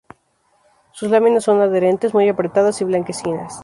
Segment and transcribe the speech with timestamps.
[0.93, 3.59] Sus láminas son adherentes, muy apretadas y blanquecinas.